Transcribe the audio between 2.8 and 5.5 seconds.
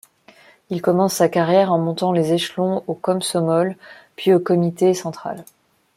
au Komsomol puis au comité central.